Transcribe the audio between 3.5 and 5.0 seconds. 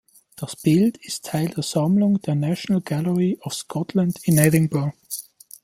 Scotland in Edinburgh.